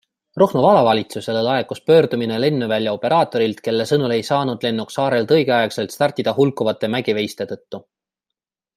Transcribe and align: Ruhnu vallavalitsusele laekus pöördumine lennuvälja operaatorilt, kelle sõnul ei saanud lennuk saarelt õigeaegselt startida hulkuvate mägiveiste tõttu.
Ruhnu 0.41 0.61
vallavalitsusele 0.65 1.43
laekus 1.47 1.81
pöördumine 1.89 2.39
lennuvälja 2.45 2.93
operaatorilt, 2.97 3.61
kelle 3.69 3.87
sõnul 3.91 4.15
ei 4.17 4.25
saanud 4.33 4.67
lennuk 4.69 4.97
saarelt 4.97 5.37
õigeaegselt 5.39 5.97
startida 5.99 6.37
hulkuvate 6.41 6.91
mägiveiste 6.97 7.49
tõttu. 7.55 7.87